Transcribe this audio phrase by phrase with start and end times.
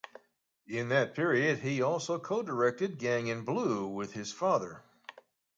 [0.65, 4.81] In that period he also co-directed "Gang in Blue" with his father.